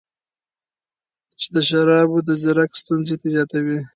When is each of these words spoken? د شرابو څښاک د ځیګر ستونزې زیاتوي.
د 1.53 1.55
شرابو 1.67 2.17
څښاک 2.25 2.29
د 2.37 2.39
ځیګر 2.41 2.57
ستونزې 2.81 3.15
زیاتوي. 3.33 3.79